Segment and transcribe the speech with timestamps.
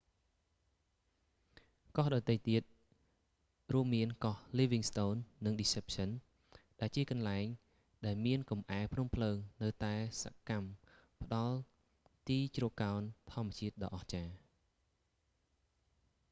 [1.97, 2.63] កោះដទៃទៀត
[3.73, 6.09] រួមមានកោះ livingston និង deception
[6.79, 7.45] ដែលជាកន្លែង
[8.05, 10.69] ដែលមានកំអែលភ្នំភ្លើងនៅតែសកម្ម
[11.23, 13.01] ផ្តល់នូវទីជ្រកកោន
[13.33, 14.33] ធម្មជាតិដ៏អស្ចារ្យ